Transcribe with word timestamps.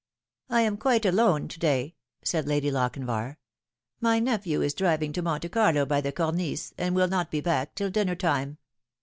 "I 0.49 0.61
am 0.61 0.77
quite 0.77 1.05
alone 1.05 1.47
to 1.47 1.59
day," 1.59 1.93
said 2.23 2.47
Lady 2.47 2.71
Lochinvar." 2.71 3.37
My 4.01 4.17
nephew 4.17 4.63
is 4.63 4.73
driving 4.73 5.13
to 5.13 5.21
Monte 5.21 5.49
Carlo 5.49 5.85
by 5.85 6.01
the 6.01 6.11
Cornice, 6.11 6.73
and 6.75 6.95
will 6.95 7.07
not 7.07 7.29
be 7.29 7.39
back 7.39 7.75
till 7.75 7.91
dinner 7.91 8.15
time." 8.15 8.57